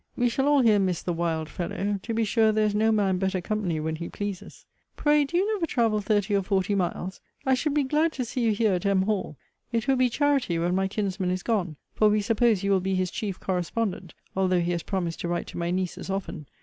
We 0.15 0.29
shall 0.29 0.47
all 0.47 0.61
here 0.61 0.79
miss 0.79 1.03
the 1.03 1.13
wild 1.13 1.47
fellow. 1.47 1.99
To 2.01 2.13
be 2.15 2.23
sure, 2.23 2.51
there 2.51 2.65
is 2.65 2.73
no 2.73 2.91
man 2.91 3.19
better 3.19 3.39
company 3.39 3.79
when 3.79 3.97
he 3.97 4.09
pleases. 4.09 4.65
Pray, 4.95 5.25
do 5.25 5.37
you 5.37 5.53
never 5.53 5.67
travel 5.67 6.01
thirty 6.01 6.33
or 6.35 6.41
forty 6.41 6.73
miles? 6.73 7.21
I 7.45 7.53
should 7.53 7.75
be 7.75 7.83
glad 7.83 8.11
to 8.13 8.25
see 8.25 8.41
you 8.41 8.51
here 8.51 8.73
at 8.73 8.83
M. 8.83 9.03
Hall. 9.03 9.37
It 9.71 9.87
will 9.87 9.97
be 9.97 10.09
charity 10.09 10.57
when 10.57 10.73
my 10.73 10.87
kinsman 10.87 11.29
is 11.29 11.43
gone; 11.43 11.75
for 11.93 12.09
we 12.09 12.21
suppose 12.21 12.63
you 12.63 12.71
will 12.71 12.79
be 12.79 12.95
his 12.95 13.11
chief 13.11 13.39
correspondent; 13.39 14.15
although 14.35 14.59
he 14.61 14.71
has 14.71 14.81
promised 14.81 15.19
to 15.19 15.27
write 15.27 15.45
to 15.45 15.59
my 15.59 15.69
nieces 15.69 16.09
often. 16.09 16.47